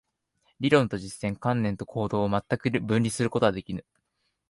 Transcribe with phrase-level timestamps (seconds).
[0.59, 3.85] 理論と実践、観念と行動を全く分離することはできぬ。